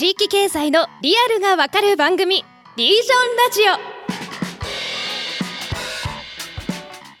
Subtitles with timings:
[0.00, 2.42] 地域経済のリアルがわかる番組
[2.78, 4.00] リージョンラジオ。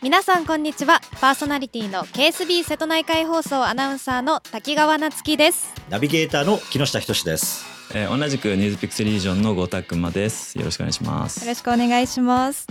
[0.02, 1.02] 皆さんこんにちは。
[1.20, 5.74] パーソナリティの KSB 瀬戸内海放送アナウンサーの滝川夏樹です。
[5.90, 7.66] ナビゲーターの木下仁です。
[7.94, 10.56] えー、同じくニュースピックスリージョンの後田熊です。
[10.56, 11.44] よろしくお願いします。
[11.44, 12.66] よろしくお願いします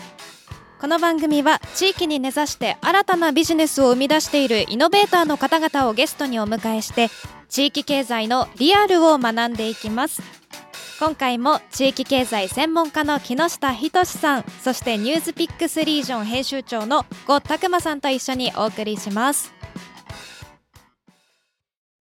[0.79, 7.09] この番組は地域に根ざして新たなビジネスを生み出しているイノベーターの方々をゲストにお迎えして
[7.49, 10.21] 地域経済のリアルを学んでいきます。
[11.01, 19.53] 今回も地域経済専門家の木下仁さんそしてニュースピックスリージョン編集長の呉拓馬さんと一緒にお送りします。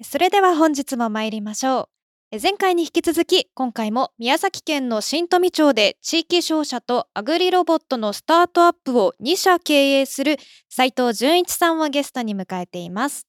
[0.05, 2.02] それでは本日も参りましょう。
[2.41, 10.39] 前回に引き続き今回も宮崎県の新富町で地域商社とアグリロボットのスタートアップを2社経営する
[10.71, 13.27] 斉藤純一さんをゲストに迎えています。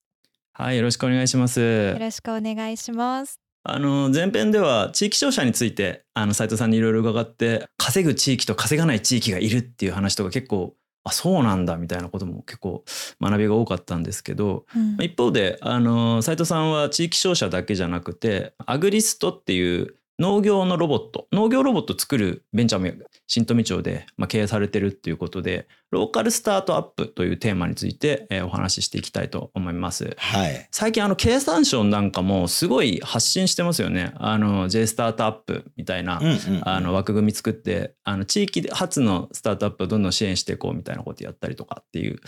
[0.53, 1.59] はいよろしくお願いします。
[1.59, 3.41] よろしくお願いします。
[3.65, 12.83] あの前編では地域商社についてあの斉藤さんにいろいろ伺って稼ぐ地域と稼がない地域がいるっていう話とか結構あそうなんだみたいなことも結構
[13.21, 30.15] 学びが多かったんですけど、うん、一方であの斉藤さんは地域商社だけじゃなくてアグリストっていう農業のロボット農業ロボット作るベンチャーも新富町で、まあ、経営されてるっていうことでローカルスタートアップというテーマについて、えー、お話ししていきたいと思います。
[30.17, 34.13] はい、最近あの経産省なんかもすごい発信してますよね。
[34.15, 36.21] あの J スタートアップみたいな、
[36.63, 42.19] あの枠組み作ってあの地域発のスタートアップをどんどん支援していこうみたいなことやったりとかっていう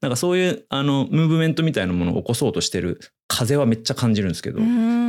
[0.00, 2.98] なんかそういうあのムーブメントみたいなものを起こそうとしてる
[3.32, 4.60] 風はめっちゃ感じるんですけど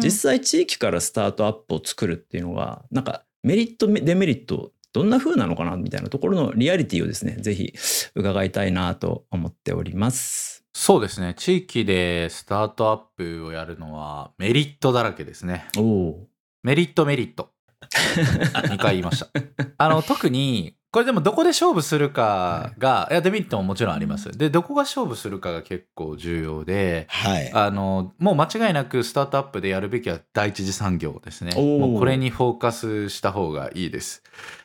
[0.02, 7.74] 実際地域からスタートアップを作るっていうのはなんかメリットデメリットどんな風なのかなみたいなところのリアリティをですね、ぜひ
[8.14, 10.64] 伺いたいなと思っております。
[10.76, 11.34] そうですね。
[11.36, 15.66] 地域でスタートアップをやるのはメリットだらけですね。
[15.78, 16.28] お
[16.62, 17.50] メリットメリット。
[17.92, 19.28] 2回言いました。
[19.78, 24.32] あの、特に、これでもどこで勝負するかが、い、や、デメリットももちろんあります。
[24.38, 27.52] で、どこが勝負するかが結構重要で、はい。
[27.52, 31.56] あの、もう間違いなくスタートアップでやるべきは第一次産業ですね。
[31.56, 34.22] もうこれにフォーカスした方がいいです。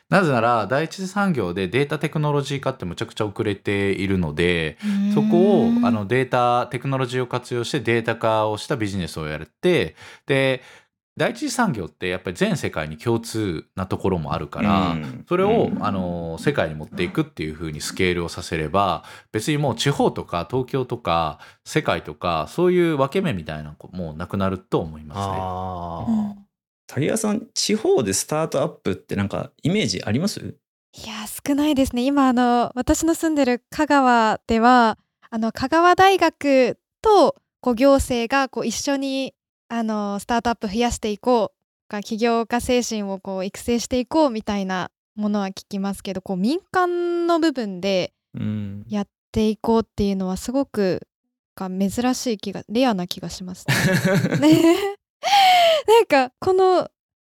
[0.09, 4.79] なぜなら第一次産業でデータテクノロジー化ってむちゃくちゃ遅れているので
[5.13, 10.63] そこをあのデータテクノロジーを活用してデータ化をしたビジネスをやってで
[11.19, 14.95] 第一次産業ってやっぱり全世界に共通なところもあるから、
[15.27, 19.03] それを、あの世界に持っていくっていう風にスケールをさせれば
[19.33, 26.45] 別にもう地方とか東京とか世界とかそういう分け目みたいなのもなくなると思いますね。
[26.87, 30.39] タイさん地方でスタートアップってなんかイメージあります？
[30.39, 32.05] いや少ないですね。
[32.05, 34.97] 今あの私の住んでる香川では
[35.29, 39.33] あの香川大学とこう行政がこう一緒に
[39.69, 48.13] あのスタートアップ増やしていこうか起業家精神をこう育成していこうみたいなものは聞きますけどこう民間の部分で
[48.87, 51.07] やっていこうっていうのはすごく
[51.57, 53.65] 珍しい気がレアな気がします
[54.39, 54.95] ね。
[55.87, 56.89] なんかこの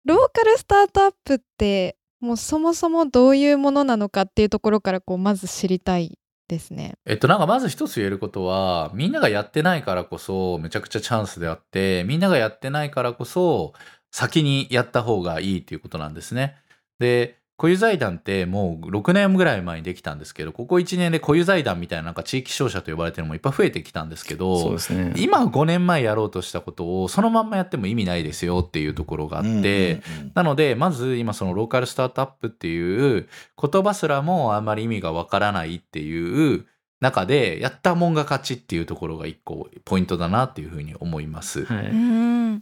[0.05, 6.93] ローカルスタートアップってもうそもそもどういうものなのかっていうところからこうまず知りたいですね。
[7.05, 13.73] えっとなんかまず一つ言えることはみんながやってないからこそめちゃくちゃチャンスであってみんながやってないからこそ
[14.11, 16.55] 先にやった方がいいっていうことなんですね。
[16.99, 30.01] で固有財団ってもう6年ぐらい前にできたんですけど、ここ1年で固有財団みたいななんか地域商社と呼ばれてるのもいっぱい増えてきたんですけど、ね、今5年前やろうとしたことをそのまんまやっても意味ないですよっていうところがあって、
[30.33, 33.29] なのでまず今そのローカルスタートアップっていう
[33.61, 36.65] 言葉すらもあんまり意味がわからないっていう
[37.05, 41.65] 中でやったもんが勝ちっていうところが一個ポイントだなっていうふうに思います。
[41.65, 41.91] はい、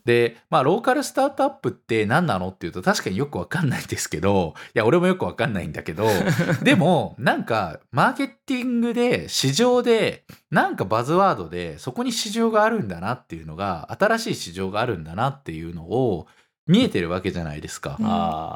[0.05, 6.07] でまあローカルスタートアップって何なのっていうと確かによくわかんないんですけどいや俺もよくわかんないんだけど
[6.61, 16.27] でもなんかマーケティングで市場でなんかバズワードでそこに市場があるんだなっていうのが新しい市場があるんだなっていうのを
[16.67, 17.97] 見えてるわけじゃないですか。
[17.99, 18.05] うん、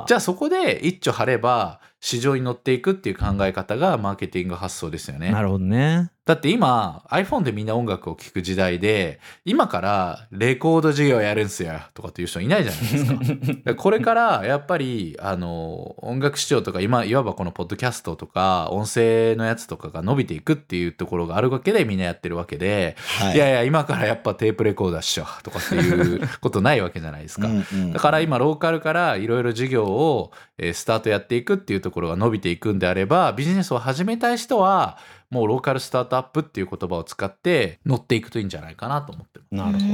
[0.07, 5.31] じゃあそこで一丁張れば市場に乗っていくっていう考え方がマーケティング発想ですよね。
[5.31, 6.11] なるほどね。
[6.27, 13.75] だって今 iPhone でみんな音楽を聴く時代で今からレコード事業やるんすよとかっていう人いないじゃないですか。
[13.81, 27.47] これからやっぱりあの音楽市場とか今いわばこのポッドキャストとか音声のやつとかが伸びていくっていうところがあるわけでみんなやってるわけで、はい、いやいや今からやっぱテープレコーダーっしょとかっていうことないわけじゃないですか。
[27.93, 30.33] だから今ローカルからいろいろ事業を
[30.73, 34.97] スタートやっていくっていうところが伸びていくんであればビジネスを始めたい人は
[35.29, 39.71] もうローカルスタートアップっていう言葉を使って乗っていくといいんじゃないかなと思ってます。
[39.73, 39.93] なるほ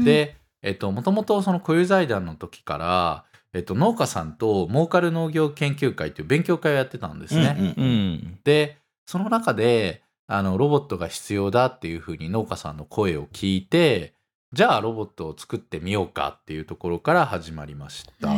[0.00, 0.36] どで
[0.66, 7.74] えっと、もともとその固有財団の時から、えっと、農家さんと儲かる農業研究会という勉強会をやってたんですね。
[7.78, 8.76] うん、で、
[9.06, 14.14] その中で、あの、ロボットが必要だっていうふうに農家さんの声を聞いて、
[14.56, 18.28] じゃあロボットを作ってみようかっていうところから始まりました。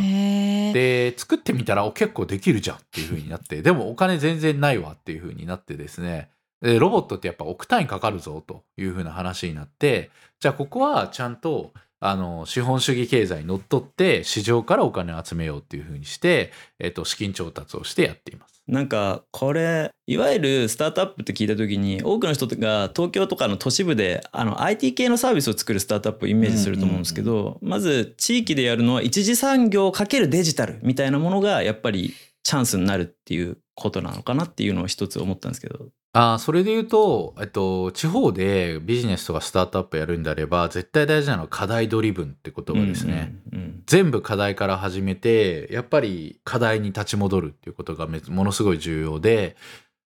[0.73, 6.31] で、作ってみたら結構できるじゃんっていうふうになって、 でもお金全然ないわっていうふうになってですね、
[6.61, 10.11] でロボットってやっぱ億単位かかるぞというふうな話になって、
[10.41, 18.63] じゃあここはちゃんとあの資本主義経済にのっとって市場からお金を集めようっていうふうにして、えっと、資金調達をしてやっています。
[18.69, 35.89] なんかこれいわゆるスタートアップって聞いた時に多くの人が東京とかの都市部であの IT 系のサービスを作るスタートアップをイメージすると思うんですけど、まず地域でやるのは一次産業かけるデジタルみたいなものがやっぱりチャンスになるっていうことなのかなっていうのを一つ思ったんですけど
[36.21, 43.41] あそれで言うと、えっと、地方でビジネスとかスタートアップやるんであれば、絶対大事なのは課題ドリブンって言葉ですね。
[43.53, 49.57] うんうんうん、全部課題から始めて、やっぱり課題に立ち戻るっていうことがものすごい重要で、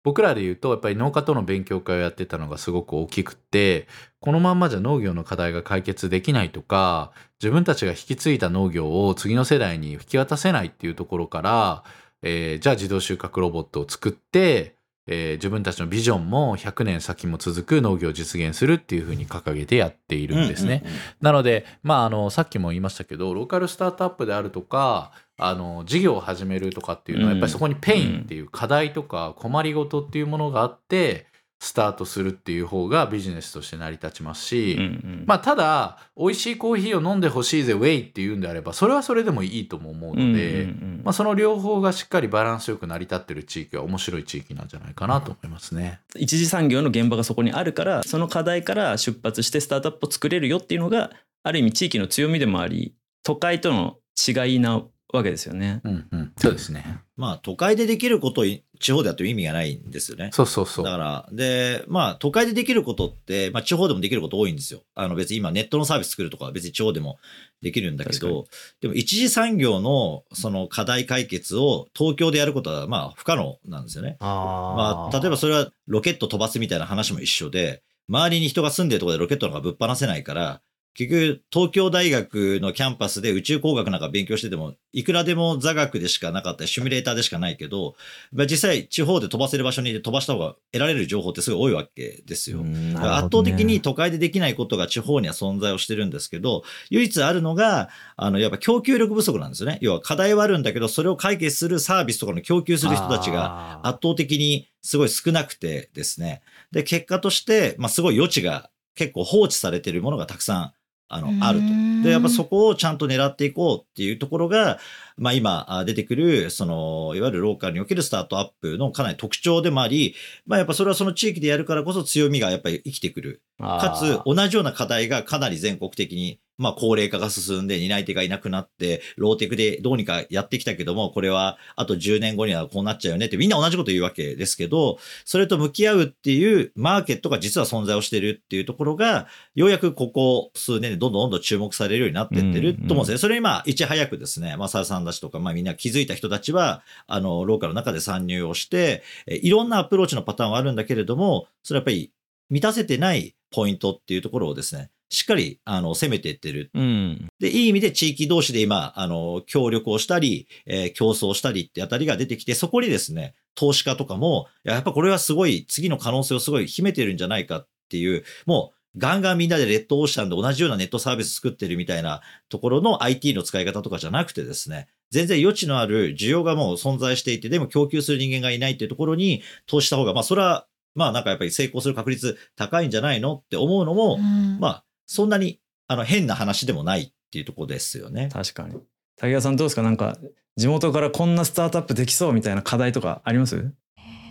[0.02, 3.86] 僕らで言うと、やっぱり農家との勉強会をやってたのがすごく大きくって、
[4.18, 11.84] このまんまじゃ農業の課題が解決できないとか、自分たちが引き継いだ農業を次の世代に引き渡せないっていうところから、
[12.22, 14.74] えー、じゃあ自動収穫ロボットを作って、
[15.06, 20.84] えー、自分たちのビジョンも100年先も続く農業を実現するっていうふうに掲げてやっているんですね。
[21.20, 31.26] なので、まあ、あのさっきも言いましたけどローカルスタートアップであるとかあの事業を始めるとかっていうのはやっぱりそこにペインっていう課題とか困りごとっていうものがあって
[31.62, 46.00] スタートするっていう方がビジネスとして成り立ちますし、うんうん、まあただ美味しいコーヒーを飲んでほしいぜウェイっていうんであればそれはそれでもいいとも思うので、うんうんうん、まあ、その両方がしっかりバランスよく成り立ってる地域は面白い地域なんじゃないかなと思いますね。
[46.16, 51.12] 一次産業の現場がそこにあるからその課題から出発してスタートアップを作れるよっていうのが
[51.44, 54.82] ある意味地域の強みでもあり都会との違いな
[55.12, 55.80] わけですよね。
[55.84, 57.00] うんうん、そうですね。
[57.16, 58.44] まあ都会でできることを
[58.80, 60.30] 地方でやっても意味がないんですよね。
[60.32, 60.84] そうそうそう。
[60.84, 64.82] だから、で、まあ都会でできることって、まあ地方でもできること多いんですよ。
[64.94, 67.18] あの別に今ネットのサービス作るとか別に地方でも
[67.60, 68.46] できるんだけど、
[68.80, 74.16] でも一次産業のその課題解決を東京でやることはまあ不可能なんですよね。
[74.20, 80.60] あまあ例えばそれはロケット飛ばすみたいな話も一緒で、周りに人が住んでるところでロケットなんかぶっ放せないから、
[80.94, 87.94] 結局、東京大学のキャンパスで宇宙工学なんか勉強してても、いくらでも座学でしかなかったり、シミュレーターでしかないけど、
[88.32, 92.58] 実際地方で飛ばせる場所に飛ばした方が得られる情報ってすごい多いわけですよ。
[92.58, 99.78] ね、圧倒的に都会でできないことが地方には存在をしてるんですけど、唯一あるのが、あの、やっぱ供給力不足なんですよね。
[99.80, 106.42] 要は課題はあるんだけど、それを解決するサービスとかの供給する人たちが圧倒的にすごい少なくてですね。
[106.70, 110.72] で、結果として、まあ、すごい余地が結構放置されているものがたくさん
[111.12, 111.66] あの、あると。
[112.04, 114.78] で、やっぱそこをちゃんと狙っていこうっていうところが、
[115.16, 120.14] まあ今出てくる、その、いわゆるローカルにおけるスタートアップのかなり特徴でもあり、
[120.46, 123.42] まあやっぱそれはその地域でやるからこそ強みがやっぱり生きてくる。
[123.58, 143.18] かつ、同じような課題がかなり全国的にまあ、高齢化が進んで担い手がいなくなって、ローテクでどうにかやってきたけども、これはあと10年後にはこうなっちゃうよねってみんな同じこと言うわけですけど、それと向き合うっていうマーケットが実は存在をしてるっていうところが、ようやくここ数年でどんどんどんどん注目されるようになってってると思うんですね。
[143.18, 152.12] それにまあ、いち早くですね、まあ、サさんたちとか、まあみんな気づいた人たちは、あの、ローカルの中で参入をして、いろんなアプローチのパターンはあるんだけれども、それはやっぱり
[152.50, 156.70] 満たせてないポイントっていうところをですね、しっかり、あの、攻めていってる。
[156.72, 184.18] うん、で、いい意味で地域同士で今、あの、協力をしたり、えー、競争したりってあたりが出てきて、そこにですね、投資家とかも、やっぱこれはすごい、次の可能性をすごい秘めてるんじゃないかっていう、もう、ガンガンみんなでレッドオーシャンで同じようなネットサービス作ってるみたいなところの IT の使い方とかじゃなくてですね、全然余地のある需要がもう存在していて、でも供給する人間がいないっていうところに投資した方が、まあそれは、まあなんかやっぱり成功する確率高いんじゃないのって思うのも、
[184.60, 185.58] まあそんなに
[185.88, 188.28] あの変な話でもないっていうとこですよね。
[188.32, 188.74] 確かに。
[189.16, 189.82] 竹谷さんどうですか？
[189.82, 190.18] なんか
[190.56, 193.72] 地元からこんなスタートアップできそうみたいな課題とかあります？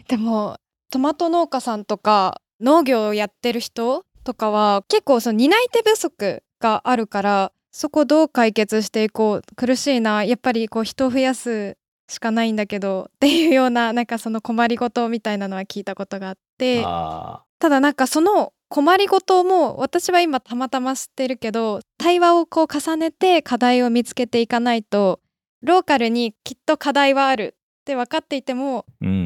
[0.07, 0.57] でも
[0.91, 25.19] トマト農家さんとか農業をやってる人とかは結構その担い手不足があるからそこどう解決していこう苦しいなやっぱりこう人を増やすしかないんだけどっていうようななんかその困りごとみたいなのは聞いたことがあってただなんかその困りごとも私は今たまたま知ってるけど対話をこう重ねて課題を見つけていかないと
[25.61, 28.85] ローカルにきっと課題はあるって分かっていても、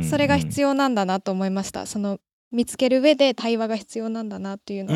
[0.10, 1.86] それが必要なんだなと思いました。
[1.86, 2.20] その
[2.56, 4.94] 見つける上で対話が必要なんだなというの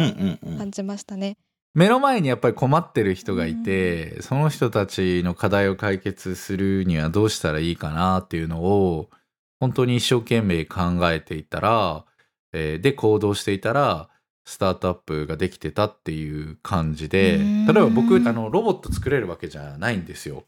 [0.56, 1.38] を感じましたね。
[1.76, 9.10] 目の前にやっぱり困ってる人がいて、その人たちの課題を解決するにはどうしたらいいかなっていうのを、
[9.60, 12.06] 本当に一生懸命考えていたら、
[12.54, 14.10] えーで行動していたら、
[14.46, 20.46] スタートアップができてたっていう感じで、うん例えば僕、あの、ロボット作れるわけじゃないんですよ。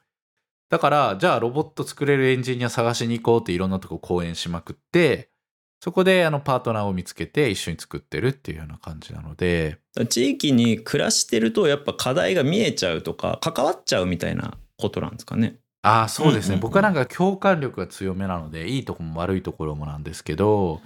[0.70, 5.31] だから、じゃあロボット作れるエンジニア探しに行こうっていろんなとこ講演しまくって、
[5.84, 15.56] そこであのパートナーを見つけて一緒に作ってるっていうような感じなので、地域に暮らしてるとやっぱ課題が見えちゃうとか関わっちゃうみたいなことなんですかね。
[15.84, 16.56] ああ、そうですね。
[16.56, 20.82] うんうんうん僕はなんか共感力が強めなので、いいとこも悪いところもなんですけど、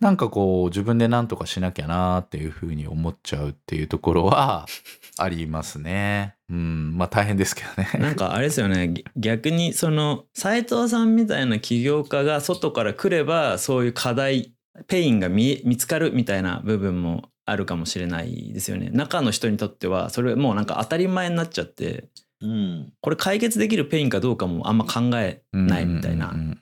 [0.00, 4.66] なんかこう、自分で何とかしなきゃなっていうふうに思っちゃうっていうところは
[5.18, 6.34] ありますね。
[6.50, 7.88] うん、まあ大変ですけどね。
[7.98, 14.52] なんかあれですよねぎ逆にその斉藤さんみたいな起業家が外から来ればそういう課題
[14.88, 22.08] pain が見え見つかるみたいな部分もあるかもしれないですよね中の人にとってはそれもうなんか当たり前になっちゃって
[22.44, 22.92] うん。
[23.00, 26.60] これ解決できる pain かどうかもあんま考えないみたいなうん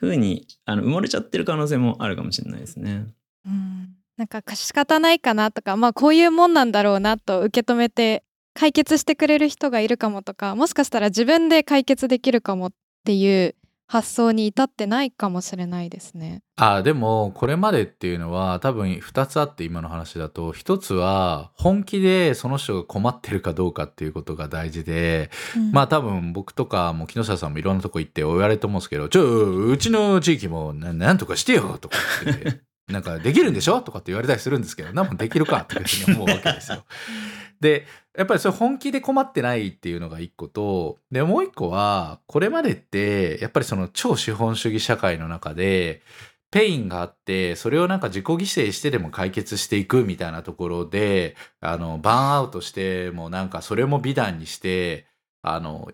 [0.00, 3.06] うにあの埋もれちゃってる可能性もあるかもしれないですね。
[3.46, 12.72] うんなんか仕方ないかなとかまあこういうもんなんだろうなと受け止めて解決してくれる人がいるかもとかもしかしたら自分で解決できるかもっ
[13.04, 13.54] ていう
[13.90, 16.42] 発想に至ってないかもしれないですね。
[16.56, 25.30] ああ、でも、これまでっていうのは多分2つあって今の話だと、1つは本気でその人が困ってるかどうかっていうことが大事で、
[25.72, 36.84] まあ多分僕とかも木下さんもいろんなとこ行って言われると思うんですけど、ちょ、うちの地域もななんとかしてよとか言ってて、なんかできるんでしょとかって言われたりするんですけど、なんもできるかっていうふうに思うわけですよ。
[37.60, 37.86] で、
[38.16, 46.02] やっぱりそれ本気で困ってないっていうのが一個と、で、もう一個は、これまでって、やっぱりその超資本主義社会の中で、
[46.50, 55.06] pain があって、それをなんか自己犠牲してでも解決していくみたいなところで、あの、バーンアウトしてもなんかそれも美談にして、
[55.42, 55.92] あの、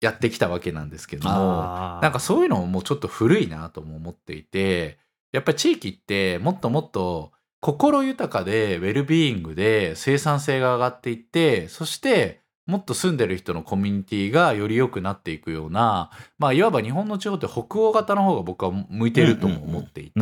[0.00, 4.98] やってきたわけなんですけども、なんかそういうのもちょっと古いなとも思っていて、
[5.32, 20.12] やっぱり地域ってもっともっと心豊かでウェルビーイングで生産性が上がっていって、そしてもっと住んでる人のコミュニティがより良くなっていくような、まあいわば日本の地方って北欧型の方が僕は向いてるとも思っていて。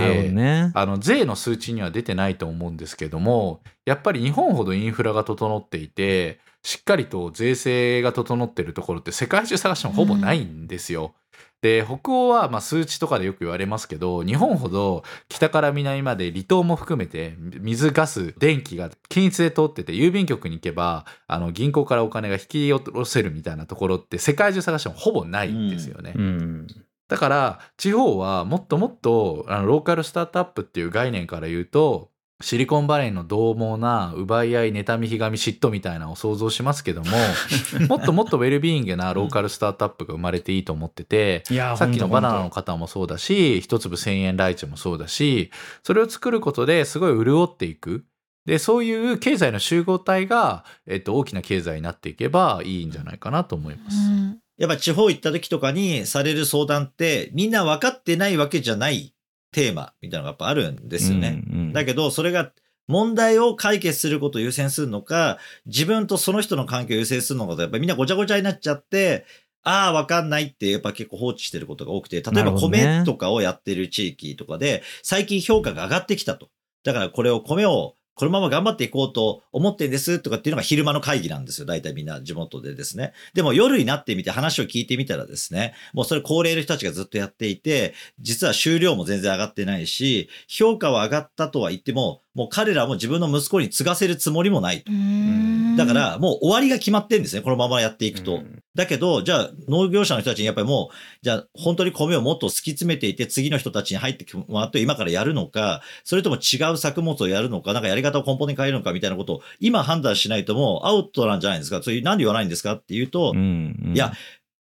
[0.74, 11.14] あの税の数値には出てないと思うんですけどもやっぱり日本ほどインフラが整っていてしっかりと税制が整ってるところって世界中探してもほぼないんですよ。
[11.60, 26.12] で北欧はまあ数値とかでよく言われますけど日本ほど北から南まで離島も含めて水ガス電気が均一で通ってて郵便局に行けばあの銀行からお金が引き下ろせるみたいなところって世界中探してもほぼないんですよね。
[26.14, 26.66] うん。
[27.08, 37.10] だから地方はもっともっとあのローカルスタートアップっていう概念から言うとシリコンバレーの獰猛な奪い合い妬みひがみ嫉妬みたいなのを想像しますけども
[37.88, 45.50] もっともっとウェルビーイングなローカルスタートアップが生まれていいと思ってて、いやさっきのバナナの方もそうだし一粒1000円ライチもそうだし
[45.82, 48.04] それを作ることですごい潤っていく。
[48.46, 53.96] でそういう経済の集合体が、えっと、大きな経済になっていけばいいんじゃないかなと思います。
[53.96, 54.38] うん。
[54.56, 59.12] やっぱ地方行った時とかにされる相談って、みんな分かってないわけじゃない
[59.52, 61.42] テーマみたいなのがやっぱあるんですよね。
[61.48, 62.52] うんうんだけど、それが
[62.86, 69.26] 問題を解決することを優先するのか、自分とその人の関係を優先するのかと、やっぱりみんなごちゃごちゃになっちゃって、
[69.62, 76.48] ああ、わかんないって、やっぱ結構放置してることが多くて、例えば米とかをやってる地域とかで、最近評価が上がってきたと。
[76.84, 81.66] だからこれを米をこのまま頑張っていこうと思ってんですとかっていうのが昼間の会議なんですよ。
[81.68, 83.12] 大体みんな地元でですね。
[83.32, 94.90] でも夜になってみて話を聞いてみたらですね、もうそれ高齢の人たちがずっとやっていて、実は収量も全然上がってないし、評価は上がったとは言っても、もう彼らも自分の息子に継がせるつもりもないと。
[94.90, 97.42] うんだからもう終わりが決まってんですね。
[97.42, 98.42] このままやっていくと。
[98.78, 111.82] うんだけど、じゃあ農業者の人たちにやっぱりもう、じゃあ本当に米をもっと突き詰めていて、次の人たちに入ってもらって今からやるのか、それとも違う作物をやるのか、なんかやり方を根本に変えるのかみたいなことを今判断しないともうアウトなんじゃないですか。
[111.82, 114.12] それなんで言わないんですかっていうと、うんうんいや、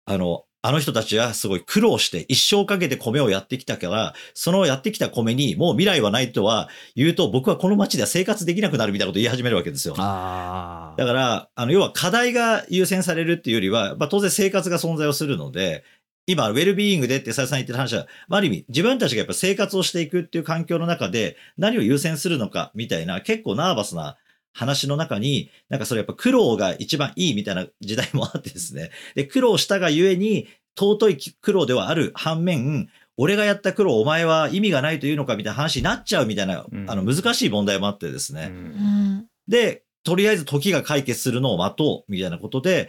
[0.06, 9.96] あの、あの人たちはすごい苦労して一生かけて米をやってきたから、そのやってきた米にもう未来はないとは言うと、僕はこの街では生活できなくなるみたいなことを言い始めるわけですよ。
[9.98, 15.86] あだから、あの、要は課題が優先されるっていうよりは、まあ当然生活が存在をするので、
[16.28, 24.18] 今、ウェルビーイングでってさやさん言ってる話は、まあある意味、自分たちがやっぱ生活をしていくっていう環境の中で、何を優先するのかみたいな、結構ナーバスな
[24.54, 28.92] 話の中に、なんかそれやっぱ苦労が一番いいみたいな時代もあってですね。
[29.16, 38.48] で、苦労したがゆえに、尊い苦労ではある反面、俺がやった苦労、お前は意味がないというのかみたいな話になっちゃうみたいな、うんあの難しい問題もあってですね。
[38.50, 42.88] うんうんで、とりあえず時が解決するのを待とうみたいなことで、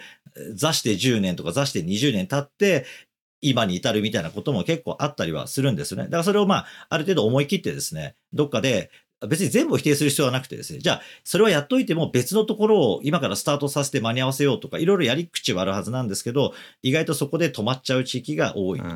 [0.54, 2.86] 座して10年とか座して20年経って、
[3.40, 6.04] 今に至るみたいなことも結構あったりはするんですよね。
[6.04, 8.90] だからそれをまあ、ある程度思い切ってですね、どっかで、
[9.28, 18.86] 別に全部否定する必要はなくてですね、じゃあ、それはやっといても別のところを今からスタートさせて間に合わせようとか、いろいろやり口はあるはずなんですけど、意外とそこで止まっちゃう地域が多いと。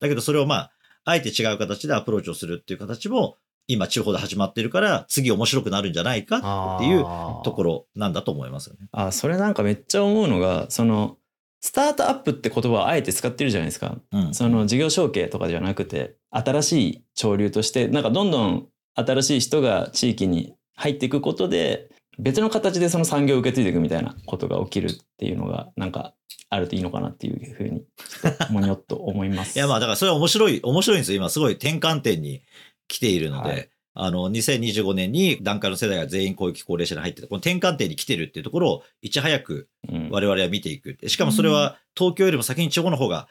[0.00, 0.72] だけどそれをまあ、
[1.04, 3.36] あえて違う形でアプローチをするっていう形も、
[3.66, 7.02] 今地方で始まってるから、次面白くなるんじゃないかっていう
[7.44, 8.88] ところなんだと思いますよね。
[8.92, 11.18] あそれなんかめっちゃ思うのが、その、
[11.60, 13.96] スタートアップって言葉をあえて使ってるじゃないですか。
[14.12, 21.88] うん、その事業承継とかじゃなくて、新しい潮流として、なんかどんどん新しい人が地域に入っていくことで、
[22.18, 26.14] 別の形でその産業を受け継いでいくみたいなことが起きるっていうのが、なんか
[26.50, 27.84] あるといいのかなっていうふうに、
[28.50, 29.56] もにょっと思います。
[29.56, 31.18] いや、まあだからそれは面白い、面白いんですよ。
[31.18, 32.42] 今すごい転換点に
[32.88, 39.68] 来ているので、はい、あの、2025年に段階の世代が全員広域高齢者に入ってて、この転換点に来てるっていうところをいち早く
[40.10, 40.98] 我々は見ていく。
[41.00, 43.28] うん、しかもそれは東京よりも先に地方の方が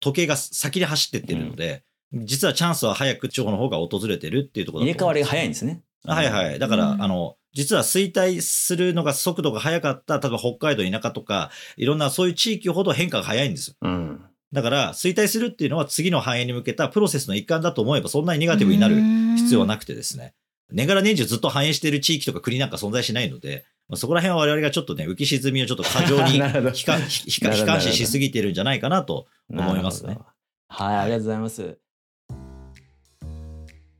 [0.00, 1.82] 時計が先に走ってってるので、うん、
[2.14, 5.82] 実はチャンスは早く地方の方が訪れてるっていうところ入れ替わりが早いんですね。
[6.06, 6.58] はいはい。
[6.58, 13.76] だから、うん、あの、実は衰退するのが速度が速かった、例えば北海道田舎とか、いろんなそういう地域ほど変化が早いんですよ。
[13.82, 18.94] うんだから、衰退するっていうのは次の繁栄に向けたプロセスの一環だと思えば、そんなにネガティブになる
[19.36, 20.32] 必要はなくてですね。
[20.70, 26.52] 年がら年中ずっと繁栄している地域とか国なんか存在しないので、そこら辺は我々がちょっとね、浮き沈みをちょっと過剰に悲
[26.86, 30.18] 観視しすぎてるんじゃないかなと思いますね。
[30.68, 31.83] はい、ありがとうございます。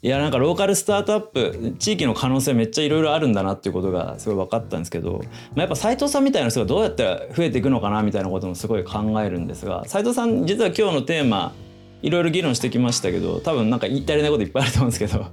[0.05, 5.21] いやなんかローカルスタートアップ地域の可能性めっちゃいろいろあるんだなっていうことがすごい分かったんですけど、ま
[5.57, 11.55] あ、やっぱ斉藤さんみたいな人がどうやったら増えていくのかなみたいなこともすごい考えるんですが斉藤さん実は今日のテーマ
[12.03, 15.25] いろいろ議論してきましたけど多分なんか言い足りないこといっぱいあると思うんですけど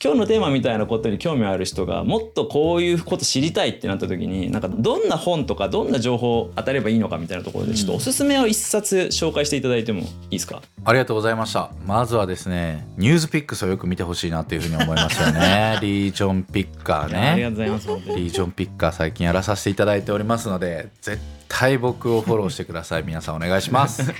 [0.00, 10.62] 今日のテーマみたいなことに興味ある人がもっとこういうこと知りたいってなった時になんかどんな本とかどんな情報を当たればいいのかみたいなところでちょっとおすすめを一冊紹介していただいてもいいですか？
[10.84, 11.72] ありがとうございました。
[11.84, 15.78] まずはですねニュースピックスをよく見てほしいなっていうふうに思いますよね。
[15.82, 17.18] リージョンピッカーね。
[17.18, 23.02] ありがとうございますリージョンピッカー最近やらさせていただいておりますので絶対僕をフォローしてください。
[23.04, 24.02] 皆さんお願いします。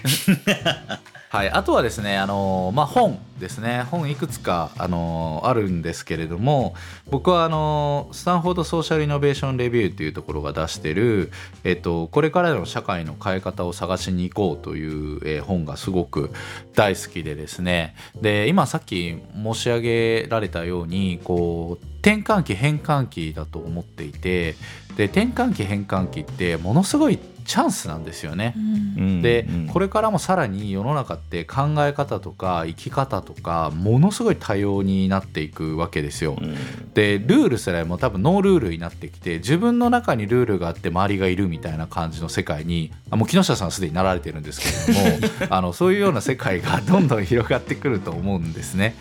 [1.30, 3.86] はい、あとはですね、あのまあ、本ですね。
[3.90, 6.74] 本いくつか、あのあるんですけれども
[7.10, 11.30] 僕はあのスタンフォードソーシャルイノベーションレビューというところが出してる、
[11.64, 16.30] えっと、これからの社会の変え方を探しに行こうという、えー、本がすごく
[16.74, 17.94] 大好きでですね。
[18.20, 24.54] で今さっき申し上げられたようにこう転換期変換期だと思っていて
[24.96, 28.52] で転換期変換期ってものすごいチャンスなんですよね。
[28.56, 36.36] うん、で、うん、これからもさらに世の中って考え方とか生き方とかものすごい多様になっていくわけですよ。
[36.40, 36.56] うん、
[36.94, 48.96] でルールすらも多分ノールールになってきて自分の中にルールがあって周りがいるみたいな感じの世界にあもう木下さんすでになられてるんですけれども あのそういうような世界がどんどん広がってくると思うんですね。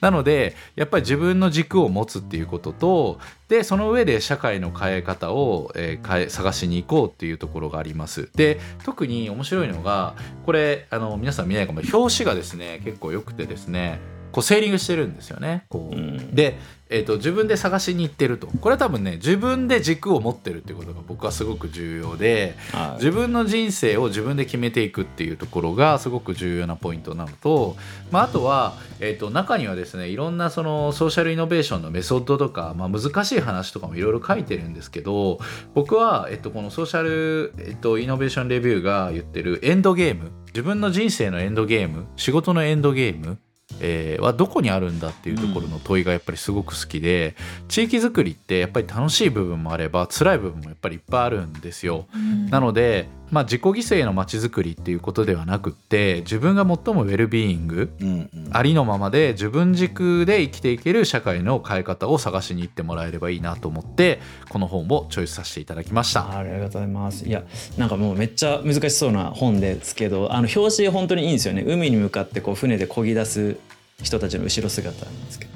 [0.00, 8.30] なのでやっぱり自分の軸を持つっていうこととでその上で社会の変え方を、えー、探しに行こうっていうところがあります。
[8.34, 10.14] で特に面白いのが
[10.46, 11.80] これあの皆さん見ないかも。
[11.92, 14.00] 表紙がですね結構良くてですね
[14.32, 15.64] こうセーリングしてるんですよね。
[15.68, 16.58] こう、うん、で
[16.90, 18.48] えーと、自分で探しに行ってると。
[18.60, 27.76] これは多分ね自分で軸を持ってるっていうことが僕はすごく重要で、はい、自分の人生を自分で決めていくっていうところがすごく重要なポイントなのと、
[28.10, 35.38] まあ、あとは、えーと、中にはですねいろんなそのソーシャルイノベーションのメソッドとか、まあ、難しい話とかもいろいろ書いてるんですけど
[35.74, 40.32] 僕は、えーと、このソーシャル、えー、とイノベーションレビューが言ってるエンドゲーム。
[40.48, 42.06] 自分の人生のエンドゲーム。
[42.16, 43.38] 仕事のエンドゲーム
[43.80, 52.06] えー、はどこにあるんだっていうところの問いがやっぱりすごく好きで、うん、地域づくりってやっぱり楽しい部分もあれば辛い部分もやっぱりいっぱいあるんですよ。
[52.14, 66.36] うん、なのでまあ、自己犠牲の街づくりっていうことではなくって自分が最もウェルビーイング、うんうん、ありのままで自分軸で生きていける社会の変え方を探しに行ってもらえればいいなと思ってこの本をチョイスさせていただきました。
[66.36, 67.24] ありがとうございます。
[67.24, 67.44] いや
[67.78, 71.62] なんかもうめっちゃ難しそうな本ですけどあの表紙本当にいいんですよね。
[71.64, 73.56] 海に向かってこう船で漕ぎ出す
[74.02, 75.50] 人たちの後ろ姿なんですけど。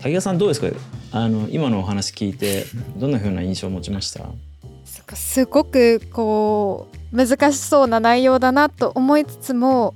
[0.00, 0.68] 滝川さんどうですか？
[1.12, 2.64] あの今のお話聞いて
[2.96, 4.24] どんなふうな印象を持ちました？
[5.14, 9.94] すごくこう難しそうな内容だなと思いつつも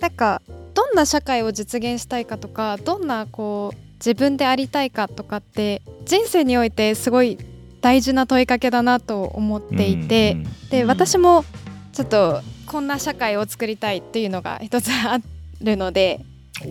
[0.00, 0.42] なんか
[0.74, 7.36] どんな社会を実現したいかとかどんなこう自分でありたいかとかって人生においてすごい
[7.80, 11.44] 大事な問いかけだなと思っていて、うんうん、で私も
[11.92, 15.18] ちょっとこんな社会を作りたいっていうのが一つあ
[15.60, 16.24] るので、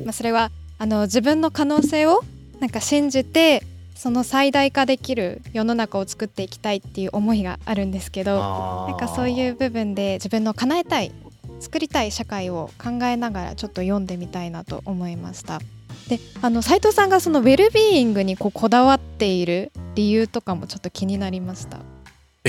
[0.06, 2.22] まあ、それはあの自分の可能性を
[2.60, 3.64] なんか信じて
[3.98, 8.38] その最大化できる世の中を作っていきたいっていう思いがあるんですけど
[8.88, 11.12] なんかそういう部分で自分の叶えたい
[11.60, 15.60] 作りたい社会を考えながらちょっと読んでみたいなと思いました。
[16.10, 21.80] であの斉藤さんがそのウェルビーイングにこうこだわっている理由とかもちょっと気になりました。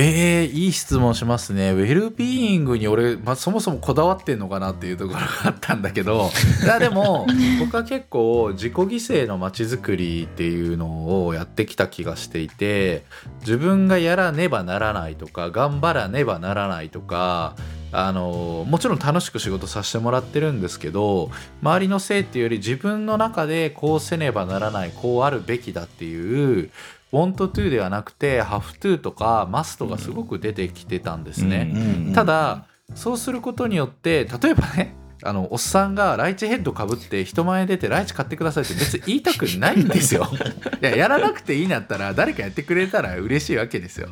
[0.00, 1.72] えー、いい質問しますね。
[1.72, 6.30] ウェルビーイングに俺、まあ、そもそもこだわってんのかなっていうところがあったんだけど、
[6.62, 7.26] いやでも、
[7.58, 13.04] 僕は結構自己犠牲の街づくりっていうのをやってきた気がしていて、
[13.40, 17.56] 自分がやらねばならないとか、頑張らねばならないとか、
[17.90, 21.30] あのもちろん楽しく仕事させてもらってるんですけど
[21.62, 26.70] 周りのせいっていうより自分の中でこうせねばならないこうあるべきだっていう
[27.12, 32.12] 「want to」ではなくて「have to」とか「must」がすごく出てきてたんですね。
[32.14, 40.28] ただそうすることによって例えばねあのおっさんがライチヘッドかぶって人前出てライチ買ってくださいって別に言いたくないんですよ。
[40.80, 44.10] いややらなくていいんだったら誰かやってくれたら嬉しいわけですよ。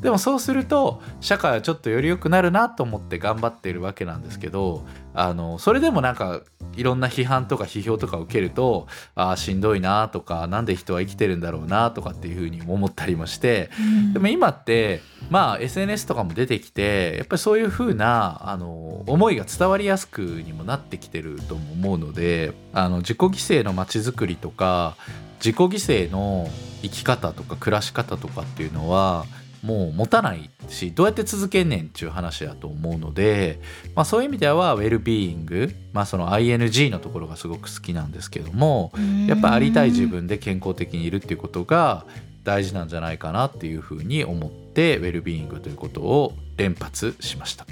[0.00, 6.42] でもそうすると社会はちょっとより良くなるなと思って頑張っているわけなんですけどあのそれでもなんか
[6.76, 24.96] いろんな批判とか批評とか受けるとああしんどいなとか何で人は生きてるんだろうなとかっていうふうに思ったりもして、うん、でも今ってまあ SNS とかも出てきてやっぱりそういうふうなあの思いが伝わりやすくにもなってきてると思うのであの自己犠牲の街づくりとか
[25.36, 25.68] 自己犠
[26.08, 26.48] 牲の
[26.82, 29.26] 生き方とか暮らし方とかっていうのは
[29.64, 33.60] もう持たないしどうやって続けんねんっていう話だと思うので、
[33.94, 38.92] まあ、そういう意味ではウェルビーイング、まあ、その ING のところがすごく好きなんですけども
[39.26, 42.04] やっぱありたい自分で健康的にいるっていうことが
[42.44, 47.66] 大事なんじゃないかなっていうふうに思ってウェルビーイングということを連発しました。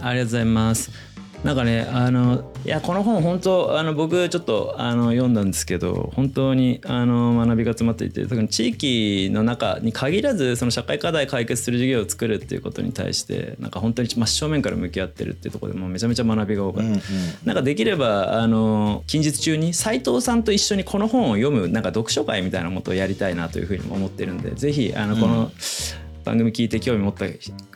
[0.00, 1.13] ありがとうございます。
[1.44, 17.00] なんかねあのいやこの本本当あの僕ちょっとあの読んだんですけど本当にあの学びが詰まっていて特に地域の中に限らずその社会課題解決する事業を作るっていうことに対してなんか本当に真正面から向き合ってるっていうところでもめちゃめちゃ学びが多かった、うんうん、
[17.44, 27.26] なんかできればあの近日中に斉藤さんと一緒にこの本を読むなんか読書会みたいなことをやりたいなというふうに思ってるんでぜひあのこの、うん番組聞いて興味持った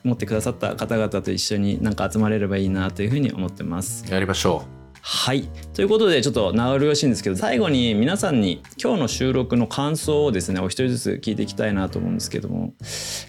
[0.03, 4.11] 持ってくださった方々と一緒になんか集まれればいいなというふうに思ってます。
[4.11, 4.78] やりましょう。
[5.11, 5.49] はい。
[5.73, 12.75] ということでちょっと名残惜しいんですけど最後に皆さんに今日の収録の感想をですねお一人ずつ聞いていきたいなと思うんですけども。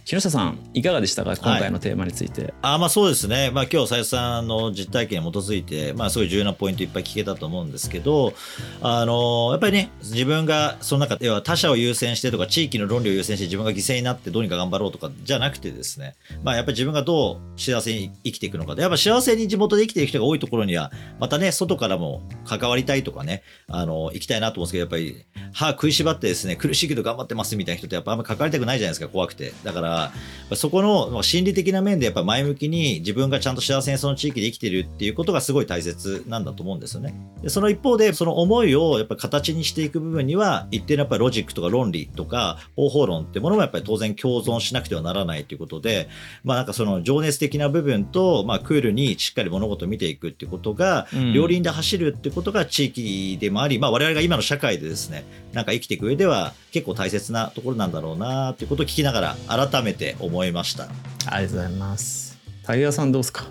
[0.03, 1.37] 木下さんいかがでしたか？
[1.37, 8.33] 今回のテーマについて、はい、あまあそうですね、まあ、今日斉藤さんの実体験に基づいて、まあ、すごい重要なポイントいっぱい聞けたと思うんですけど
[8.81, 29.53] あのやっぱりね自分がその中では他者を優先してとか地域の論理を優先して自分が犠牲になってどうにか頑張ろうとかじゃなくてですね、まあ、やっぱり自分がどう幸せに生きていくのかでやっぱ幸せに地元で生きている人が多いところにはまたね外からも関わりたいとかね、あの、行きたいなと思うんですけど、やっぱり、歯食いしばってですね、苦しいけど頑張ってますみたいな人ってやっぱあんま関わりたくないじゃないですか、怖くて。
[29.63, 30.11] だから、
[30.55, 37.13] そこの心理的な面でやっぱ前向きに自分がちゃんと幸せにその地域で生きてるっていうことがすごい大切なんだと思うんですよね。
[37.41, 46.09] でその一方で、その思いをやっぱ形にしていく部分には、一定のやっぱりロジックとか論理とか方法論ってものもやっぱり当然共存しなくてはならないということで、
[46.43, 60.87] まあなんかその情熱的な部分と、まあクールにしっかり物事を見ていくっていうことが、両輪で走るってことが地域でもあり、まあ、我々が今の社会でですねなんか生きていく上では結構大切なところなんだろうなということを聞きながら改めて思いました。
[61.25, 62.37] ありがとうございます。
[62.63, 63.45] タイさんどうですか？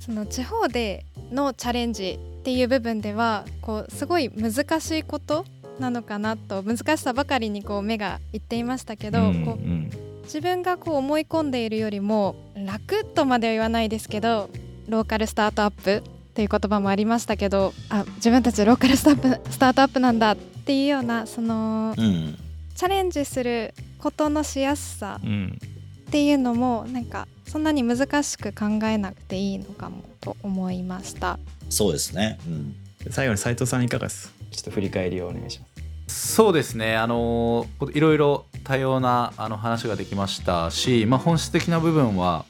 [0.00, 5.44] その地方でのチャレンジっていう部分ではこうすごい難しいこと
[5.78, 14.50] なのかなと難しさばかりにこう目がいっていましたけど、うんうん、こう自分がこう思い込んでいるよりも楽とまでは言わないですけど
[14.88, 22.38] ローカルスタートアップっていう言葉もありましたけどあ自分たちローカルスタップスタートアップなんだっていうようなその、うん、
[22.74, 31.38] チャレンジすることのしやすさっていうのもなんかそんなに難しく考えなくていいのかもと思いました。
[31.68, 32.74] そうですね、うん、
[33.10, 34.32] 最後に斉藤さんいかがです？
[34.50, 35.66] ちょっと振り返りをお願いしま
[36.08, 36.34] す。
[36.34, 36.96] そうですね。
[36.96, 42.44] あのいろいろ多様なあの話ができましたし、まあ、本質的な部分は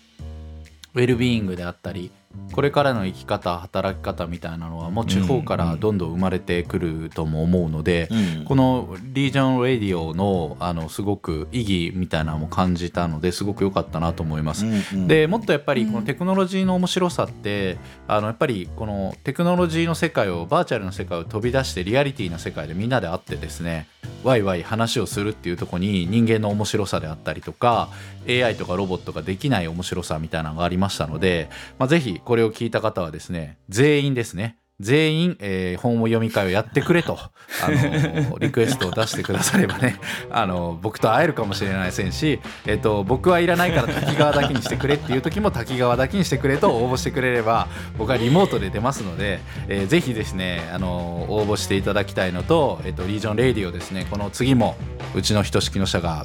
[0.94, 2.10] ウェルビーイングであったり
[2.52, 14.66] これからの生き方働き方みたいなのはもう地方からどんどん生まれてくるとも思うので、うんうん、このリージョン・レディオのあのすごく意義みたいなのも感じたのですごく良かったなと思います。
[14.66, 23.86] うんうん、でもっとやっぱりこのテクノロジーの面白さって、あのやっぱりこのテクノロジーの世界をバーチャルの世界を飛び出してリアリティな世界でみんなで会ってですね
[24.24, 27.88] ワイワイ話をするっていうとこに人間の面白さであったりとか
[28.28, 37.30] AI とかロボットができない面白さみたいなのがありましたので、まあ、ぜひこれを聞いた方はですね全員ですね全員、えー、本を読み会をやってくれと、あ
[37.70, 39.96] のリクエストを出してくださればね、
[40.28, 54.76] あの僕と会えるかもしれないせんし、えっ、と、僕はいらないから滝川だけにしてくれっていう時も滝川だけにしてくれと 応募してくれれば、僕はリモートで出ますので、えー、ぜひですね、あの応募していただきたいのと、えっ、と、リージョンレイディオですね、この次も
[55.14, 56.24] うちのひとしきの社が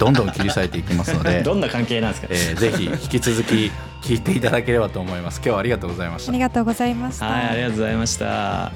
[0.00, 3.70] どんどん切り裂いていきますので、 どんな関係なんですか、えー、ぜひ引き続き
[4.02, 5.36] 聞いていただければと思います。
[5.36, 6.32] 今日はありがとうございました。
[6.32, 7.26] ありがとうございました。
[7.26, 8.72] はい、ありがとうございました。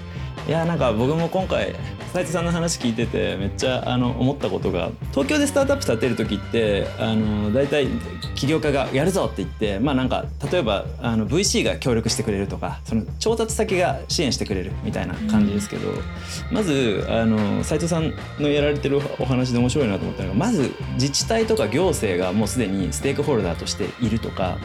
[0.47, 1.75] いやなんか僕も今回
[2.13, 7.89] 斉藤さんの話聞いててめっちゃあの思ったことが東京でスタートアップ立てる時ってあの大体
[8.37, 16.01] 起業家がやるぞって言ってまあなんか例えばあの VC が協力してくれるとかその調達先が支援してくれるみたいな感じですけど、うん、
[16.53, 24.59] まずあの斉藤さんのやられてるお話で面白いなと思ったのがまず自治体とか行政がもうすでにステークホルダーとしているとか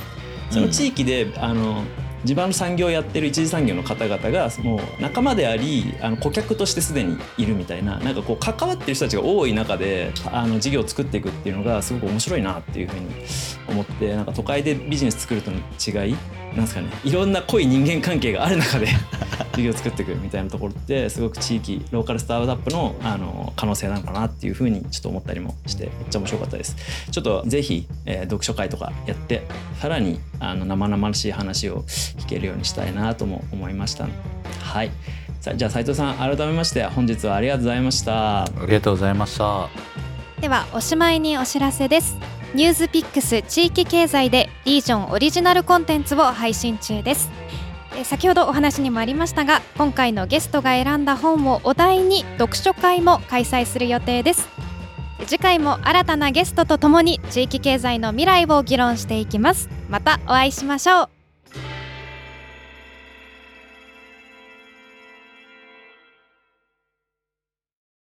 [0.51, 1.83] その地域で、あの
[2.23, 13.09] 地盤の産業をやってる一次産業の方々がもう仲間でありあの顧客としてすでにいるみたいななんかこう関わってる人たちが多い中であの事業を作っていくっていうのがすごく面白いなっていうふうに
[13.67, 16.15] 思ってなんか都会でビジネス作るとの違い
[16.53, 16.89] なんですかね。
[17.03, 18.87] いろんな濃い人間関係がある中で。
[19.45, 26.75] 事業を作っていくみたいなところってすごく地域ローカルスタートアップのあの可能性なのかなっていうふうにちょっと思ったりもしてめっちゃ面白かったです
[27.11, 29.43] ちょっとぜひ、えー、読書会とかやって
[29.79, 34.07] さらにあの生々しい話を聞けるようにしたいなとも思いました。
[34.61, 34.91] はい。
[35.39, 38.43] さあじゃあ斉藤さん改めまして本日はありがとうございました。
[38.43, 39.69] ありがとうございました。
[40.39, 42.41] ではおしまいにお知らせです。
[42.53, 47.29] ニュースピックス地域経済でリージョンオリジナルコンテンツを配信中です
[48.03, 54.49] 先ほどお話にもありましたが今回のゲストが選んだ本をお題に読書会も開催する予定です。
[55.27, 59.69] 次回も新たなゲストとともに地域経済の未来を議論していきます。
[59.89, 61.20] またお会いしましょう。